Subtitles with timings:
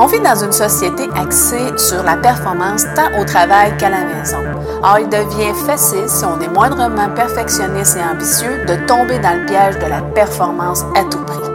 [0.00, 4.38] On vit dans une société axée sur la performance tant au travail qu'à la maison.
[4.80, 9.44] Or, il devient facile, si on est moindrement perfectionniste et ambitieux, de tomber dans le
[9.46, 11.50] piège de la performance à tout prix.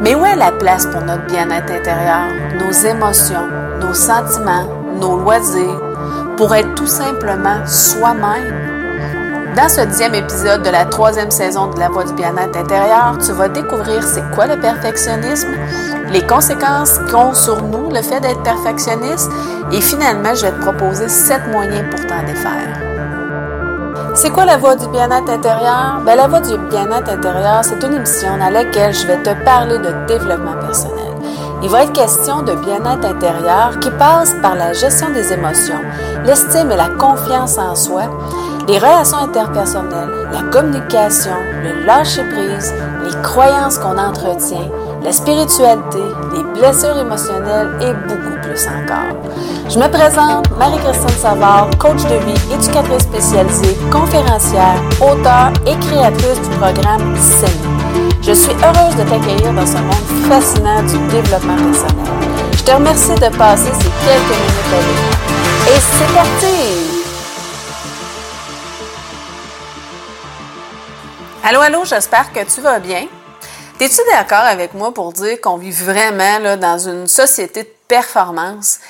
[0.00, 2.26] Mais où est la place pour notre bien-être intérieur,
[2.58, 3.46] nos émotions,
[3.80, 4.66] nos sentiments,
[5.00, 5.80] nos loisirs,
[6.36, 8.78] pour être tout simplement soi-même?
[9.56, 13.32] Dans ce dixième épisode de la troisième saison de La Voix du bien-être intérieur, tu
[13.32, 15.48] vas découvrir c'est quoi le perfectionnisme,
[16.12, 19.30] les conséquences qu'ont sur nous le fait d'être perfectionniste
[19.72, 22.80] et finalement, je vais te proposer sept moyens pour t'en défaire.
[24.14, 26.00] C'est quoi la voix du bien-être intérieur?
[26.04, 29.78] Ben, la voix du bien-être intérieur, c'est une émission dans laquelle je vais te parler
[29.78, 31.12] de développement personnel.
[31.62, 35.80] Il va être question de bien-être intérieur qui passe par la gestion des émotions,
[36.24, 38.02] l'estime et la confiance en soi,
[38.66, 44.68] les relations interpersonnelles, la communication, le lâcher-prise, les croyances qu'on entretient,
[45.02, 46.02] la spiritualité,
[46.34, 49.16] les blessures émotionnelles et beaucoup plus encore.
[49.68, 56.56] Je me présente, Marie-Christine Savard, coach de vie, éducatrice spécialisée, conférencière, auteure et créatrice du
[56.56, 57.78] programme SEMI.
[58.22, 62.28] Je suis heureuse de t'accueillir dans ce monde fascinant du développement personnel.
[62.56, 65.18] Je te remercie de passer ces quelques minutes avec moi.
[65.68, 66.98] Et c'est parti!
[71.44, 73.06] Allô, allô, j'espère que tu vas bien.
[73.80, 78.80] Es-tu d'accord avec moi pour dire qu'on vit vraiment là, dans une société de performance?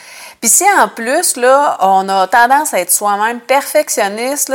[0.40, 4.50] Puis si en plus, là, on a tendance à être soi-même perfectionniste,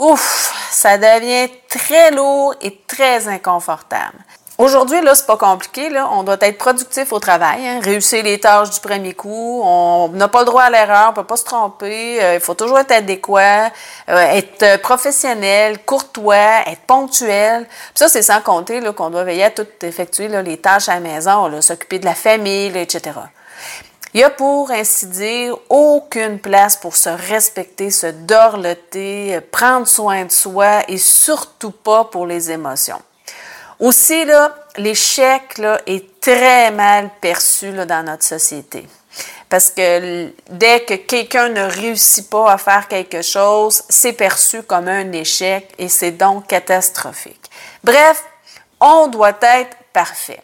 [0.00, 4.18] ouf, ça devient très lourd et très inconfortable.
[4.58, 5.88] Aujourd'hui, là, c'est pas compliqué.
[5.88, 6.08] Là.
[6.10, 9.60] On doit être productif au travail, hein, réussir les tâches du premier coup.
[9.62, 12.20] On n'a pas le droit à l'erreur, on peut pas se tromper.
[12.20, 13.70] Euh, il faut toujours être adéquat,
[14.08, 17.66] euh, être professionnel, courtois, être ponctuel.
[17.66, 20.88] Puis ça, c'est sans compter là, qu'on doit veiller à tout effectuer là, les tâches
[20.88, 23.12] à la maison, s'occuper de la famille, etc.
[24.12, 30.24] Il y a pour ainsi dire aucune place pour se respecter, se dorloter, prendre soin
[30.24, 33.00] de soi et surtout pas pour les émotions.
[33.80, 34.24] Aussi,
[34.76, 38.86] l'échec est très mal perçu dans notre société.
[39.48, 44.88] Parce que dès que quelqu'un ne réussit pas à faire quelque chose, c'est perçu comme
[44.88, 47.50] un échec et c'est donc catastrophique.
[47.82, 48.24] Bref,
[48.80, 50.42] on doit être parfait.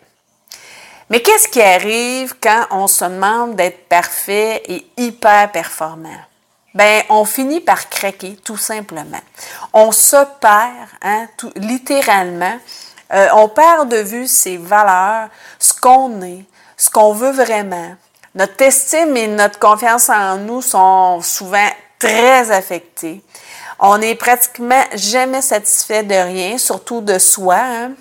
[1.10, 6.20] Mais qu'est-ce qui arrive quand on se demande d'être parfait et hyper performant?
[6.72, 9.20] Ben, on finit par craquer, tout simplement.
[9.72, 12.58] On se perd, hein, littéralement,
[13.12, 15.28] euh, on perd de vue ses valeurs,
[15.58, 16.44] ce qu'on est,
[16.76, 17.94] ce qu'on veut vraiment.
[18.34, 23.22] Notre estime et notre confiance en nous sont souvent très affectées.
[23.78, 27.92] On n'est pratiquement jamais satisfait de rien, surtout de soi, hein,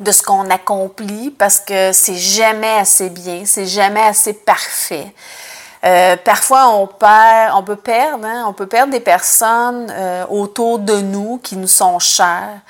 [0.00, 5.12] de ce qu'on accomplit, parce que c'est jamais assez bien, c'est jamais assez parfait.
[5.84, 10.78] Euh, parfois, on perd, on peut perdre, hein, on peut perdre des personnes euh, autour
[10.78, 12.60] de nous qui nous sont chères.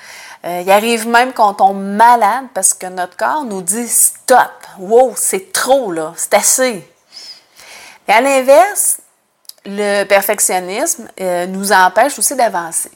[0.45, 5.13] Euh, il arrive même qu'on tombe malade parce que notre corps nous dit stop, wow,
[5.15, 6.85] c'est trop là, c'est assez.
[8.07, 8.97] Et à l'inverse,
[9.65, 12.91] le perfectionnisme euh, nous empêche aussi d'avancer.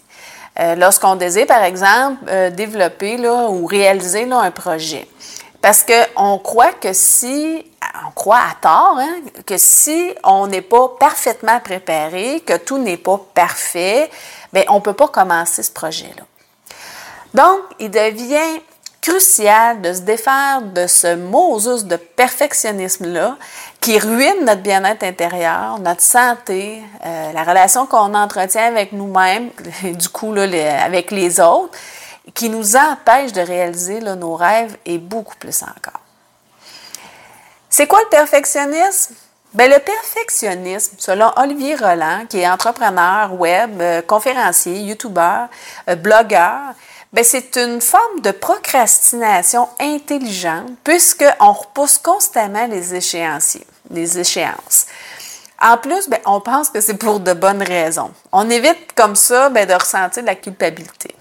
[0.59, 5.07] Euh, lorsqu'on désire, par exemple, développer là, ou réaliser là, un projet.
[5.61, 7.65] Parce qu'on croit que si,
[8.05, 12.97] on croit à tort, hein, que si on n'est pas parfaitement préparé, que tout n'est
[12.97, 14.09] pas parfait,
[14.51, 16.23] bien, on ne peut pas commencer ce projet-là.
[17.37, 18.61] Donc, il devient
[18.99, 23.37] crucial de se défaire de ce Moses de perfectionnisme-là
[23.79, 29.51] qui ruine notre bien-être intérieur, notre santé, euh, la relation qu'on entretient avec nous-mêmes,
[29.83, 31.77] du coup là, avec les autres,
[32.33, 36.01] qui nous empêche de réaliser nos rêves et beaucoup plus encore.
[37.69, 39.13] C'est quoi le perfectionnisme?
[39.53, 45.47] Bien, le perfectionnisme, selon Olivier Roland, qui est entrepreneur web, euh, conférencier, youtubeur,
[45.87, 46.73] euh, blogueur,
[47.23, 54.87] c'est une forme de procrastination intelligente puisqu'on repousse constamment les échéanciers, les échéances.
[55.59, 58.11] En plus, ben, on pense que c'est pour de bonnes raisons.
[58.31, 61.15] On évite comme ça ben, de ressentir de la culpabilité.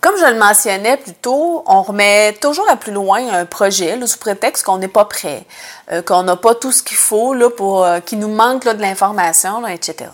[0.00, 4.18] Comme je le mentionnais plus tôt, on remet toujours à plus loin un projet sous
[4.18, 5.44] prétexte qu'on n'est pas prêt,
[5.92, 9.66] euh, qu'on n'a pas tout ce qu'il faut, pour, euh, qu'il nous manque de l'information,
[9.66, 10.08] etc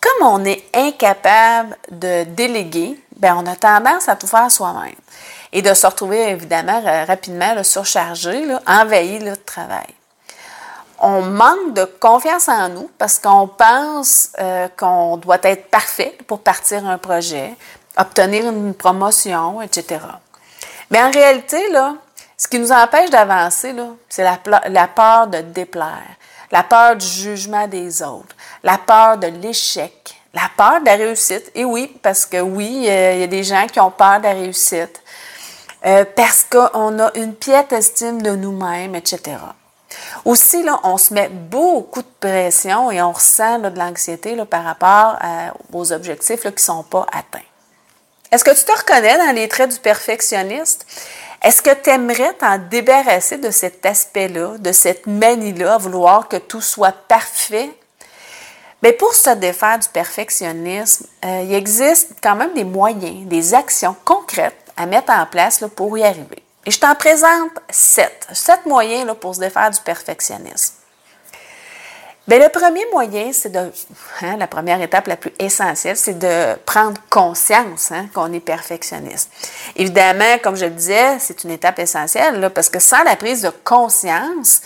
[0.00, 4.94] comme on est incapable de déléguer, ben on a tendance à tout faire soi-même
[5.52, 9.94] et de se retrouver évidemment rapidement surchargé, envahi de travail.
[11.00, 16.40] On manque de confiance en nous parce qu'on pense euh, qu'on doit être parfait pour
[16.40, 17.54] partir un projet,
[17.96, 20.00] obtenir une promotion, etc.
[20.90, 21.94] Mais en réalité, là,
[22.40, 23.74] Ce qui nous empêche d'avancer,
[24.08, 26.16] c'est la peur de déplaire,
[26.50, 31.50] la peur du jugement des autres, la peur de l'échec, la peur de la réussite.
[31.54, 34.24] Et oui, parce que oui, euh, il y a des gens qui ont peur de
[34.24, 35.02] la réussite.
[35.86, 39.38] Euh, parce qu'on a une piètre estime de nous-mêmes, etc.
[40.24, 45.18] Aussi, là, on se met beaucoup de pression et on ressent de l'anxiété par rapport
[45.72, 47.40] aux objectifs qui ne sont pas atteints.
[48.30, 50.86] Est-ce que tu te reconnais dans les traits du perfectionniste?
[51.42, 56.36] Est-ce que tu aimerais t'en débarrasser de cet aspect-là, de cette manie-là, à vouloir que
[56.36, 57.70] tout soit parfait?
[58.82, 63.94] Bien, pour se défaire du perfectionnisme, euh, il existe quand même des moyens, des actions
[64.04, 66.42] concrètes à mettre en place pour y arriver.
[66.64, 68.26] Et je t'en présente sept.
[68.32, 70.74] Sept moyens pour se défaire du perfectionnisme.
[72.26, 73.72] Bien, le premier moyen, c'est de.
[74.22, 79.30] Hein, la première étape la plus essentielle, c'est de prendre conscience hein, qu'on est perfectionniste.
[79.74, 83.50] Évidemment, comme je le disais, c'est une étape essentielle parce que sans la prise de
[83.64, 84.60] conscience,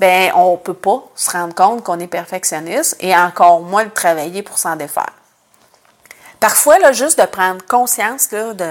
[0.00, 4.42] ben on peut pas se rendre compte qu'on est perfectionniste et encore moins le travailler
[4.42, 5.12] pour s'en défaire.
[6.40, 8.66] Parfois, là, juste de prendre conscience là, de,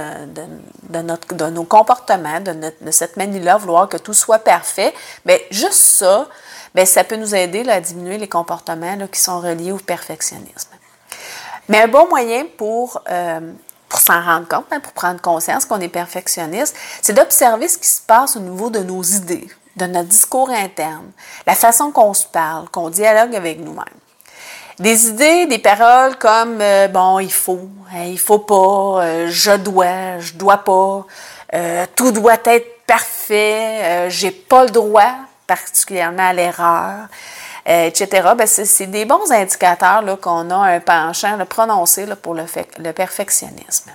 [0.83, 4.93] de, notre, de nos comportements, de, notre, de cette manie-là, vouloir que tout soit parfait,
[5.25, 6.29] bien, juste ça,
[6.73, 9.77] bien, ça peut nous aider là, à diminuer les comportements là, qui sont reliés au
[9.77, 10.69] perfectionnisme.
[11.67, 13.51] Mais un bon moyen pour, euh,
[13.89, 17.89] pour s'en rendre compte, hein, pour prendre conscience qu'on est perfectionniste, c'est d'observer ce qui
[17.89, 21.11] se passe au niveau de nos idées, de notre discours interne,
[21.45, 23.85] la façon qu'on se parle, qu'on dialogue avec nous-mêmes.
[24.79, 29.51] Des idées, des paroles comme euh, bon, il faut, hein, il faut pas, euh, je
[29.51, 31.05] dois, je dois pas,
[31.55, 35.11] euh, tout doit être parfait, j'ai pas le droit,
[35.45, 37.07] particulièrement à l'erreur,
[37.65, 38.29] etc.
[38.37, 42.45] Ben, c'est des bons indicateurs qu'on a un penchant prononcé là, pour le,
[42.77, 43.91] le perfectionnisme.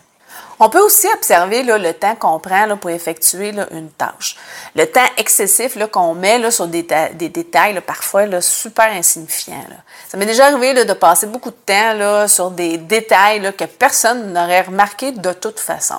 [0.65, 4.37] On peut aussi observer le temps qu'on prend pour effectuer une tâche.
[4.77, 9.67] Le temps excessif qu'on met sur des, détails parfois super insignifiants.
[10.09, 14.61] Ça m'est déjà arrivé de passer beaucoup de temps sur des détails que personne n'aurait
[14.61, 15.99] remarqué de toute façon.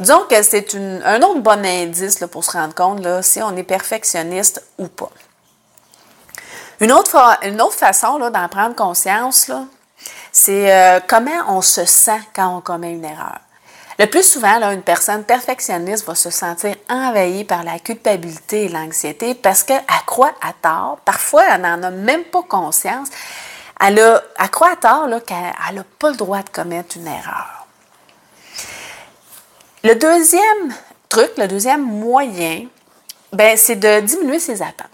[0.00, 4.64] Disons que c'est un autre bon indice pour se rendre compte si on est perfectionniste
[4.78, 5.12] ou pas.
[6.80, 7.12] Une autre,
[7.70, 9.48] façon d'en prendre conscience,
[10.32, 13.45] c'est euh, comment on se sent quand on commet une erreur.
[13.98, 19.34] Le plus souvent, une personne perfectionniste va se sentir envahie par la culpabilité et l'anxiété
[19.34, 20.98] parce qu'elle croit à tort.
[21.04, 23.08] Parfois, elle n'en a même pas conscience.
[23.80, 27.66] Elle, a, croit à tort qu'elle n'a pas le droit de commettre une erreur.
[29.82, 30.74] Le deuxième
[31.08, 32.66] truc, le deuxième moyen,
[33.32, 34.90] ben, c'est de diminuer ses attentes.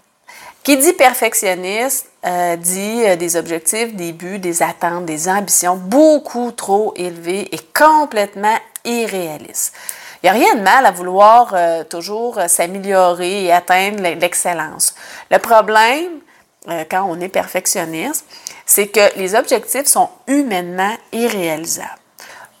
[0.63, 6.51] Qui dit perfectionniste euh, dit euh, des objectifs, des buts, des attentes, des ambitions beaucoup
[6.51, 9.73] trop élevées et complètement irréaliste.
[10.23, 14.95] Il n'y a rien de mal à vouloir euh, toujours euh, s'améliorer et atteindre l'excellence.
[15.29, 16.21] Le problème,
[16.69, 18.25] euh, quand on est perfectionniste,
[18.65, 21.99] c'est que les objectifs sont humainement irréalisables.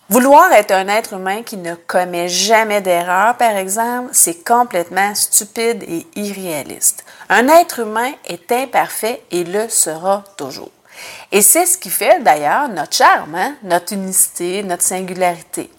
[0.09, 5.83] Vouloir être un être humain qui ne commet jamais d'erreur, par exemple, c'est complètement stupide
[5.83, 7.05] et irréaliste.
[7.29, 10.71] Un être humain est imparfait et le sera toujours.
[11.31, 15.69] Et c'est ce qui fait d'ailleurs notre charme, hein, notre unicité, notre singularité.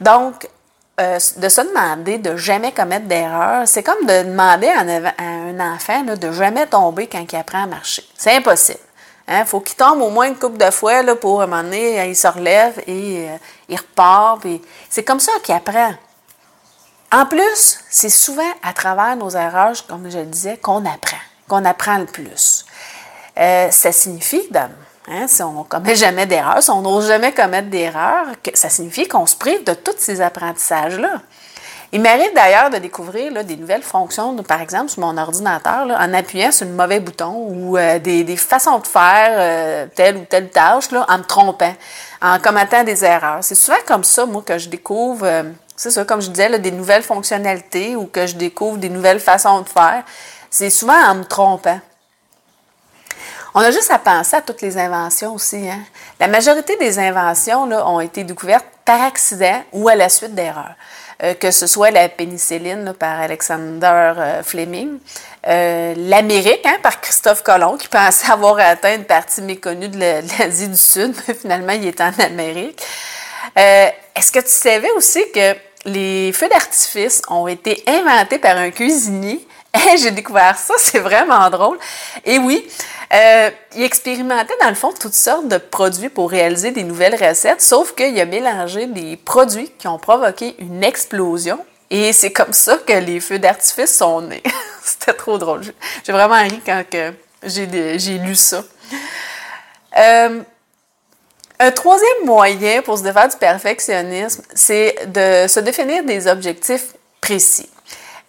[0.00, 0.48] Donc,
[1.00, 4.80] euh, de se demander de jamais commettre d'erreur, c'est comme de demander à
[5.22, 8.04] un, enfant de jamais tomber quand il apprend à marcher.
[8.16, 8.80] C'est impossible.
[9.28, 9.44] Il hein?
[9.44, 12.26] faut qu'il tombe au moins une couple de fois pour un moment donné, il se
[12.26, 13.36] relève et euh,
[13.68, 14.44] il repart.
[14.88, 15.94] C'est comme ça qu'il apprend.
[17.12, 21.64] En plus, c'est souvent à travers nos erreurs, comme je le disais, qu'on apprend, qu'on
[21.64, 22.64] apprend le plus.
[23.38, 24.48] Euh, ça signifie,
[25.10, 29.08] Hein, si on ne commet jamais d'erreurs, si on n'ose jamais commettre d'erreurs, ça signifie
[29.08, 31.22] qu'on se prive de tous ces apprentissages-là.
[31.90, 36.52] Il m'arrive d'ailleurs de découvrir des nouvelles fonctions, par exemple, sur mon ordinateur, en appuyant
[36.52, 40.92] sur le mauvais bouton ou euh, des, façons de faire euh, telle ou telle tâche
[40.92, 41.72] en me trompant,
[42.20, 43.38] en commettant des erreurs.
[43.40, 45.44] C'est souvent comme ça, moi, que je découvre, euh,
[45.76, 49.62] c'est ça, comme je disais, des nouvelles fonctionnalités ou que je découvre des nouvelles façons
[49.62, 50.04] de faire.
[50.50, 51.80] C'est souvent en me trompant.
[53.58, 55.68] On a juste à penser à toutes les inventions aussi.
[55.68, 55.80] Hein.
[56.20, 60.76] La majorité des inventions ont été découvertes par accident ou à la suite d'erreurs.
[61.24, 65.00] Euh, que ce soit la pénicilline par Alexander euh, Fleming,
[65.48, 70.68] euh, l'Amérique hein, par Christophe Colomb qui pensait avoir atteint une partie méconnue de l'Asie
[70.68, 72.80] du Sud, mais finalement il est en Amérique.
[73.56, 79.44] Est-ce que tu savais aussi que les feux d'artifice ont été inventés par un cuisinier
[80.00, 81.78] j'ai découvert ça, c'est vraiment drôle.
[82.24, 82.66] Et oui,
[83.12, 87.62] euh, il expérimentait dans le fond toutes sortes de produits pour réaliser des nouvelles recettes,
[87.62, 92.78] sauf qu'il a mélangé des produits qui ont provoqué une explosion Et c'est comme ça
[92.78, 94.42] que les feux d'artifice sont nés.
[94.84, 95.62] C'était trop drôle.
[96.04, 96.82] J'ai vraiment ri quand
[97.42, 98.62] j'ai lu ça.
[99.96, 100.40] Euh,
[101.60, 107.68] un troisième moyen pour se défaire du perfectionnisme, c'est de se définir des objectifs précis.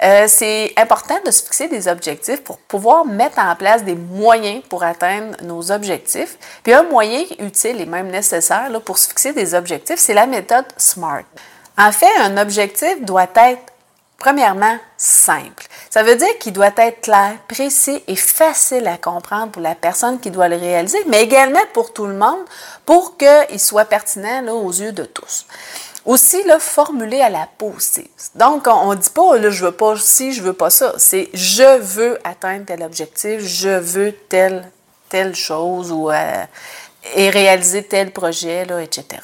[0.01, 4.63] Euh, c'est important de se fixer des objectifs pour pouvoir mettre en place des moyens
[4.69, 6.37] pour atteindre nos objectifs.
[6.63, 10.65] Puis un moyen utile et même nécessaire pour se fixer des objectifs, c'est la méthode
[10.77, 11.23] SMART.
[11.77, 13.73] En fait, un objectif doit être
[14.17, 15.65] premièrement simple.
[15.89, 20.19] Ça veut dire qu'il doit être clair, précis et facile à comprendre pour la personne
[20.19, 22.39] qui doit le réaliser, mais également pour tout le monde
[22.85, 25.45] pour qu'il soit pertinent aux yeux de tous.
[26.09, 28.07] Aussi, là, formuler à la positive.
[28.33, 30.95] Donc, on ne dit pas, là, je veux pas ci, je veux pas ça.
[30.97, 34.71] C'est je veux atteindre tel objectif, je veux telle,
[35.07, 36.43] telle chose ou, euh,
[37.13, 39.21] et réaliser tel projet, etc.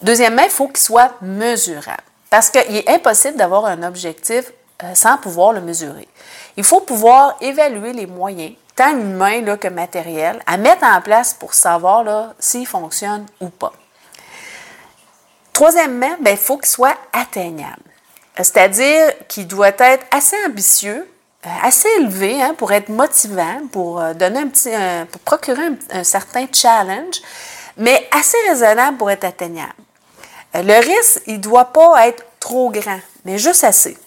[0.00, 2.02] Deuxièmement, il faut qu'il soit mesurable.
[2.30, 4.50] Parce qu'il est impossible d'avoir un objectif
[4.82, 6.08] euh, sans pouvoir le mesurer.
[6.56, 11.52] Il faut pouvoir évaluer les moyens, tant humains que matériels, à mettre en place pour
[11.52, 13.74] savoir s'il fonctionne ou pas.
[15.58, 17.82] Troisièmement, ben, il faut qu'il soit atteignable.
[18.36, 21.04] C'est-à-dire qu'il doit être assez ambitieux,
[21.44, 24.70] euh, assez élevé hein, pour être motivant, pour euh, donner un petit,
[25.10, 27.16] pour procurer un, certain challenge,
[27.76, 29.74] mais assez raisonnable pour être atteignable.
[30.54, 33.98] Le risque, il ne doit pas être trop grand, mais juste assez.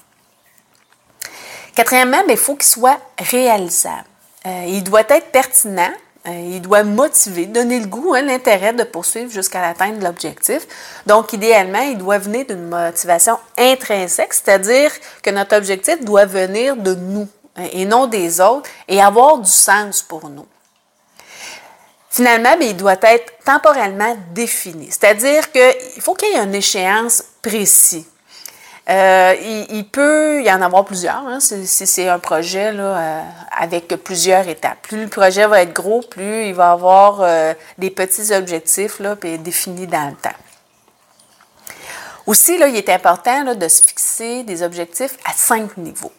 [1.76, 4.06] Quatrièmement, ben, il faut qu'il soit réalisable.
[4.46, 5.92] Euh, il doit être pertinent,
[6.28, 10.68] euh, il doit motiver, donner le goût, hein, l'intérêt de poursuivre jusqu'à l'atteinte de l'objectif.
[11.08, 14.92] Donc, idéalement, il doit venir d'une motivation intrinsèque, c'est-à-dire
[15.24, 19.50] que notre objectif doit venir de nous hein, et non des autres et avoir du
[19.50, 20.46] sens pour nous.
[22.12, 28.06] Finalement, il doit être temporellement défini, c'est-à-dire qu'il faut qu'il y ait une échéance précise.
[28.92, 29.36] Euh,
[29.70, 33.22] il, peut y en avoir plusieurs, hein, si, c'est un projet euh,
[33.58, 34.80] avec plusieurs étapes.
[34.82, 39.16] Plus le projet va être gros, plus il va avoir euh, des petits objectifs là,
[39.16, 40.36] puis définis dans le temps.
[42.28, 46.12] Aussi, là, il est important de se fixer des objectifs à cinq niveaux.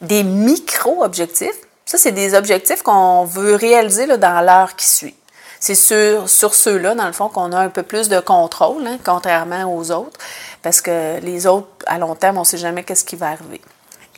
[0.00, 5.16] Des micro-objectifs, ça, c'est des objectifs qu'on veut réaliser dans l'heure qui suit.
[5.60, 8.98] C'est sur, sur ceux-là, dans le fond, qu'on a un peu plus de contrôle, hein,
[9.04, 10.18] contrairement aux autres,
[10.66, 13.60] parce que les autres, à long terme, on ne sait jamais qu'est-ce qui va arriver.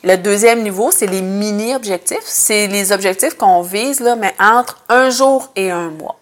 [0.03, 2.23] Le deuxième niveau, c'est les mini-objectifs.
[2.23, 6.17] C'est les objectifs qu'on vise, là, mais entre un jour et un mois.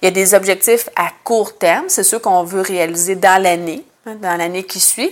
[0.00, 3.84] Il y a des objectifs à court terme, c'est ceux qu'on veut réaliser dans l'année,
[4.06, 5.10] hein, dans l'année qui suit.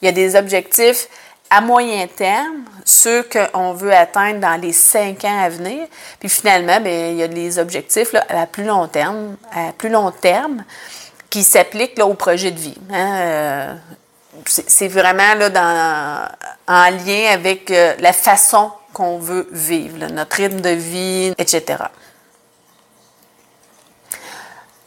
[0.00, 1.06] Il y a des objectifs
[1.50, 5.86] à moyen terme, ceux qu'on veut atteindre dans les cinq ans à venir.
[6.18, 10.10] Puis finalement, bien, il y a des objectifs à plus long terme, à plus long
[10.10, 10.64] terme
[11.30, 12.78] qui s'appliquent au projet de vie.
[12.90, 13.14] Hein.
[13.20, 13.74] Euh,
[14.46, 16.28] c'est vraiment là,
[16.66, 21.84] en lien avec euh, la façon qu'on veut vivre, notre rythme de vie, etc.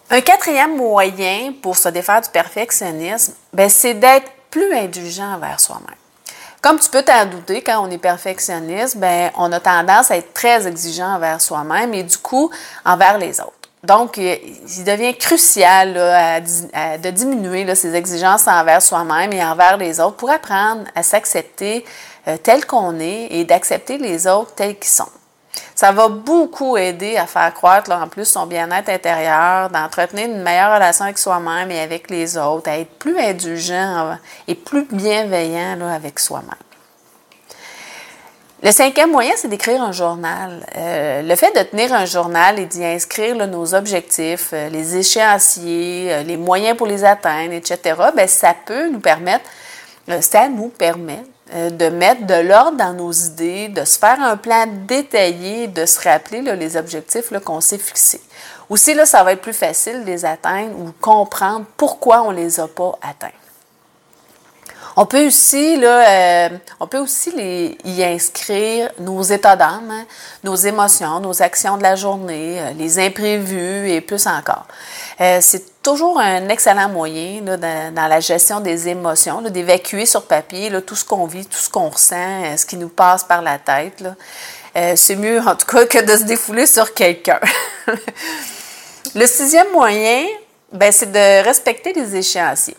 [0.10, 5.96] Un quatrième moyen pour se défaire du perfectionnisme, ben, c'est d'être plus indulgent envers soi-même.
[6.62, 10.34] Comme tu peux t'en douter, quand on est perfectionniste, ben, on a tendance à être
[10.34, 12.52] très exigeant envers soi-même et du coup
[12.86, 13.63] envers les autres.
[13.84, 20.30] Donc, il devient crucial de diminuer ses exigences envers soi-même et envers les autres pour
[20.30, 21.86] apprendre à s'accepter
[22.28, 25.10] euh, tel qu'on est et d'accepter les autres tels qu'ils sont.
[25.76, 30.74] Ça va beaucoup aider à faire croître en plus son bien-être intérieur, d'entretenir une meilleure
[30.74, 36.20] relation avec soi-même et avec les autres, à être plus indulgent et plus bienveillant avec
[36.20, 36.73] soi-même.
[38.64, 40.66] Le cinquième moyen, c'est d'écrire un journal.
[40.78, 46.14] Euh, le fait de tenir un journal et d'y inscrire nos objectifs, euh, les échéanciers,
[46.14, 47.80] euh, les moyens pour les atteindre, etc.,
[48.16, 49.44] ben, ça peut nous permettre,
[50.22, 54.66] ça nous permet de mettre de l'ordre dans nos idées, de se faire un plan
[54.88, 58.22] détaillé, de se rappeler les objectifs qu'on s'est fixés.
[58.70, 62.38] Aussi, là, ça va être plus facile de les atteindre ou comprendre pourquoi on ne
[62.38, 63.43] les a pas atteints.
[64.96, 67.32] On peut aussi, là, euh, on peut aussi
[67.84, 70.06] y inscrire nos états d'âme, hein,
[70.44, 74.68] nos émotions, nos actions de la journée, euh, les imprévus et plus encore.
[75.20, 80.72] Euh, c'est toujours un excellent moyen là, dans, la gestion des émotions, d'évacuer sur papier
[80.86, 84.04] tout ce qu'on vit, tout ce qu'on ressent, ce qui nous passe par la tête.
[84.96, 87.40] c'est mieux en tout cas que de se défouler sur quelqu'un.
[89.16, 90.26] Le sixième moyen,
[90.72, 92.78] ben, c'est de respecter les échéanciers.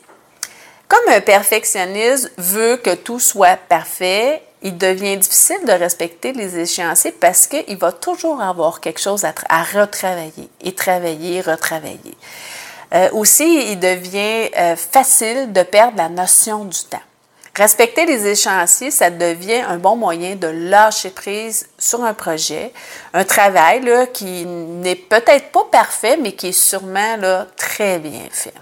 [0.95, 7.11] Comme un perfectionniste veut que tout soit parfait, il devient difficile de respecter les échéanciers
[7.11, 12.17] parce qu'il va toujours avoir quelque chose à, retravailler et travailler, retravailler.
[12.93, 17.03] Euh, aussi, il devient euh, facile de perdre la notion du temps.
[17.57, 22.73] Respecter les échéanciers, ça devient un bon moyen de lâcher prise sur un projet,
[23.15, 23.83] un travail
[24.13, 27.17] qui n'est peut-être pas parfait, mais qui est sûrement
[27.57, 28.55] très bien fait.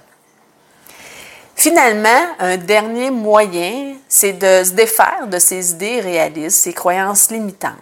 [1.62, 7.76] Finalement, un dernier moyen, c'est de se défaire de ces idées réalistes, ces croyances limitantes.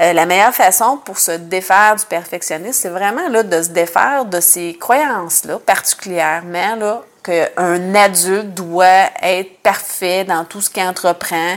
[0.00, 4.24] Euh, la meilleure façon pour se défaire du perfectionnisme, c'est vraiment là, de se défaire
[4.24, 11.56] de ces croyances-là, particulièrement là, qu'un adulte doit être parfait dans tout ce qu'il entreprend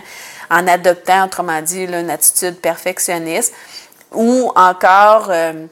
[0.51, 3.53] en adoptant, autrement dit, une attitude perfectionniste,
[4.11, 5.67] ou encore euh,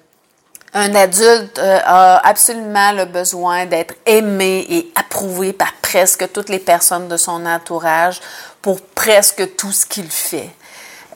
[0.78, 6.60] un adulte euh, a absolument le besoin d'être aimé et approuvé par presque toutes les
[6.60, 8.22] personnes de son entourage
[8.62, 10.50] pour presque tout ce qu'il fait.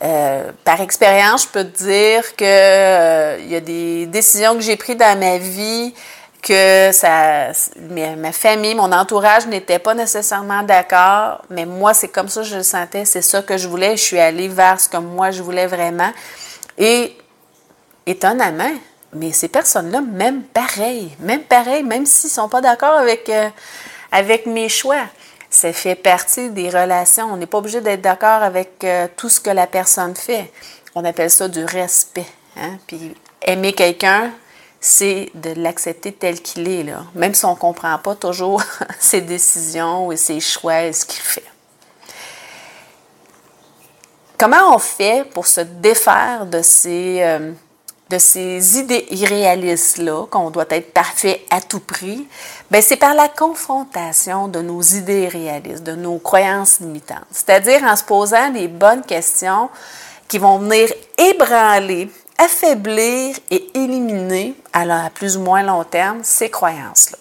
[0.03, 4.77] Euh, par expérience, je peux te dire que il y a des décisions que j'ai
[4.77, 5.93] prises dans ma vie
[6.41, 7.51] que ça,
[8.17, 12.57] ma famille, mon entourage n'était pas nécessairement d'accord, mais moi, c'est comme ça que je
[12.57, 13.95] le sentais, c'est ça que je voulais.
[13.95, 16.11] Je suis allée vers ce que moi, je voulais vraiment.
[16.79, 17.15] Et
[18.07, 18.71] étonnamment,
[19.13, 23.49] mais ces personnes-là, même pareil, même pareil, même s'ils ne sont pas d'accord avec, euh,
[24.11, 25.03] avec mes choix,
[25.49, 27.31] ça fait partie des relations.
[27.31, 30.51] On n'est pas obligé d'être d'accord avec euh, tout ce que la personne fait.
[30.95, 32.25] On appelle ça du respect.
[32.57, 32.77] Hein?
[32.87, 34.31] Puis aimer quelqu'un,
[34.79, 38.63] c'est de l'accepter tel qu'il est, même si on ne comprend pas toujours
[38.99, 41.43] ses décisions et ses choix et ce qu'il fait.
[44.37, 47.51] Comment on fait pour se défaire de ces, euh,
[48.11, 52.27] de ces idées irréalistes-là, qu'on doit être parfait à tout prix?
[52.69, 57.25] Bien, c'est par la confrontation de nos idées réalistes, de nos croyances limitantes.
[57.31, 59.69] C'est-à-dire en se posant les bonnes questions
[60.27, 62.09] qui vont venir ébranler
[62.41, 67.17] affaiblir et éliminer, à, plus ou moins long terme, ces croyances-là.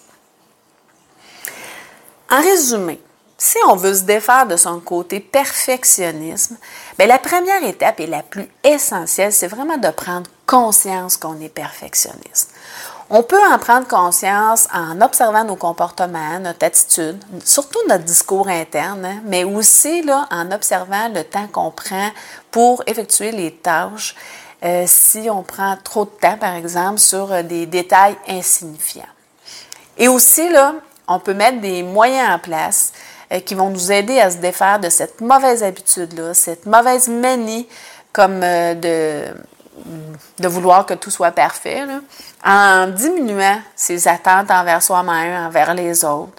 [2.31, 2.99] En résumé,
[3.43, 6.57] si on veut se défaire de son côté perfectionnisme,
[6.99, 11.49] bien, la première étape et la plus essentielle, c'est vraiment de prendre conscience qu'on est
[11.49, 12.53] perfectionniste.
[13.09, 19.05] On peut en prendre conscience en observant nos comportements, notre attitude, surtout notre discours interne,
[19.05, 22.11] hein, mais aussi là, en observant le temps qu'on prend
[22.51, 24.15] pour effectuer les tâches
[24.63, 29.01] euh, si on prend trop de temps, par exemple, sur euh, des détails insignifiants.
[29.97, 30.75] Et aussi, là,
[31.07, 32.93] on peut mettre des moyens en place
[33.39, 37.67] qui vont nous aider à se défaire de cette mauvaise habitude-là, cette mauvaise manie
[38.11, 39.25] comme de,
[40.39, 41.85] de vouloir que tout soit parfait,
[42.45, 46.33] en diminuant ses attentes envers soi-même, envers les autres,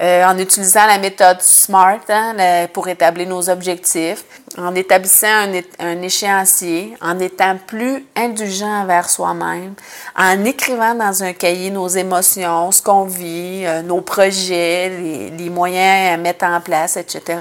[0.00, 4.24] euh, en utilisant la méthode SMART hein, pour établir nos objectifs,
[4.56, 5.46] en établissant
[5.78, 9.74] un, échéancier, en étant plus indulgent envers soi-même,
[10.16, 15.50] en écrivant dans un cahier nos émotions, ce qu'on vit, euh, nos projets, les, les,
[15.50, 17.38] moyens à mettre en place, etc.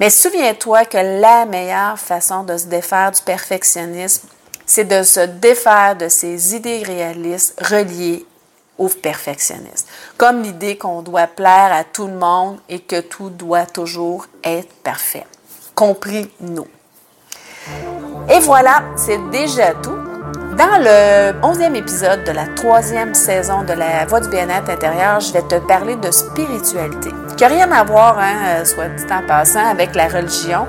[0.00, 4.26] Mais souviens-toi que la meilleure façon de se défaire du perfectionnisme,
[4.66, 8.26] c'est de se défaire de ces idées réalistes reliées
[8.78, 9.88] au perfectionniste.
[10.16, 14.72] Comme l'idée qu'on doit plaire à tout le monde et que tout doit toujours être
[14.82, 15.26] parfait,
[15.74, 16.66] compris nous.
[18.30, 19.98] Et voilà, c'est déjà tout.
[20.56, 25.32] Dans le onzième épisode de la troisième saison de la Voix du bien-être intérieur, je
[25.32, 29.24] vais te parler de spiritualité, qui n'a rien à voir, hein, euh, soit dit en
[29.24, 30.66] passant, avec la religion.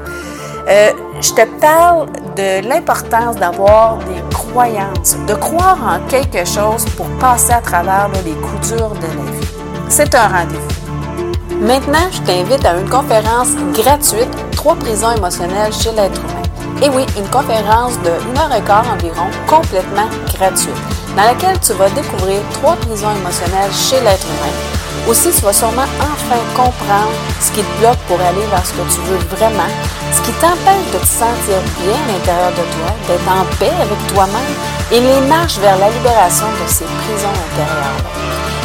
[0.69, 2.05] Euh, je te parle
[2.35, 8.33] de l'importance d'avoir des croyances, de croire en quelque chose pour passer à travers les
[8.33, 9.47] coups durs de la vie.
[9.89, 11.59] C'est un rendez-vous.
[11.59, 16.83] Maintenant, je t'invite à une conférence gratuite, Trois prisons émotionnelles chez l'être humain.
[16.83, 20.75] Et oui, une conférence de 1 heure environ, complètement gratuite,
[21.15, 24.78] dans laquelle tu vas découvrir trois prisons émotionnelles chez l'être humain
[25.09, 28.85] aussi, tu vas sûrement enfin comprendre ce qui te bloque pour aller vers ce que
[28.93, 29.71] tu veux vraiment,
[30.13, 33.97] ce qui t'empêche de te sentir bien à l'intérieur de toi, d'être en paix avec
[34.13, 34.53] toi-même
[34.91, 38.11] et les marches vers la libération de ces prisons intérieures-là.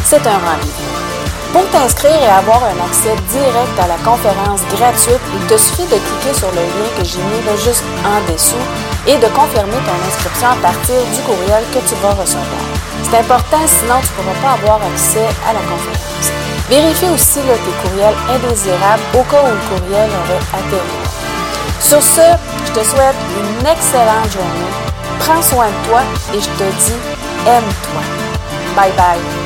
[0.05, 0.93] C'est un rendez-vous.
[1.51, 5.97] Pour t'inscrire et avoir un accès direct à la conférence gratuite, il te suffit de
[5.97, 8.65] cliquer sur le lien que j'ai mis juste en dessous
[9.07, 12.74] et de confirmer ton inscription à partir du courriel que tu vas recevoir.
[13.07, 16.31] C'est important, sinon tu ne pourras pas avoir accès à la conférence.
[16.67, 20.99] Vérifie aussi tes courriels indésirables au cas où le courriel aurait atterri.
[21.79, 24.73] Sur ce, je te souhaite une excellente journée.
[25.19, 26.01] Prends soin de toi
[26.33, 26.97] et je te dis
[27.47, 28.01] aime-toi.
[28.75, 29.44] Bye bye.